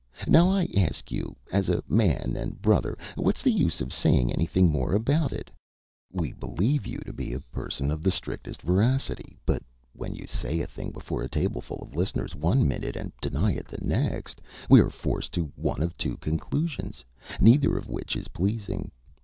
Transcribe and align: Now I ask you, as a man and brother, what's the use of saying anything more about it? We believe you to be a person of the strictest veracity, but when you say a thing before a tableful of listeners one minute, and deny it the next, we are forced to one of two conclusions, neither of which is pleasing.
Now 0.27 0.49
I 0.49 0.67
ask 0.75 1.11
you, 1.11 1.35
as 1.51 1.69
a 1.69 1.83
man 1.87 2.33
and 2.35 2.59
brother, 2.59 2.97
what's 3.13 3.43
the 3.43 3.51
use 3.51 3.81
of 3.81 3.93
saying 3.93 4.33
anything 4.33 4.67
more 4.67 4.95
about 4.95 5.31
it? 5.31 5.51
We 6.11 6.33
believe 6.33 6.87
you 6.87 6.97
to 7.05 7.13
be 7.13 7.33
a 7.33 7.39
person 7.39 7.91
of 7.91 8.01
the 8.01 8.09
strictest 8.09 8.63
veracity, 8.63 9.37
but 9.45 9.61
when 9.93 10.15
you 10.15 10.25
say 10.25 10.59
a 10.59 10.65
thing 10.65 10.89
before 10.89 11.21
a 11.21 11.29
tableful 11.29 11.77
of 11.83 11.95
listeners 11.95 12.33
one 12.33 12.67
minute, 12.67 12.95
and 12.95 13.11
deny 13.21 13.51
it 13.53 13.67
the 13.67 13.77
next, 13.79 14.41
we 14.71 14.79
are 14.79 14.89
forced 14.89 15.33
to 15.33 15.51
one 15.55 15.83
of 15.83 15.95
two 15.99 16.17
conclusions, 16.17 17.05
neither 17.39 17.77
of 17.77 17.87
which 17.87 18.15
is 18.15 18.27
pleasing. 18.27 18.89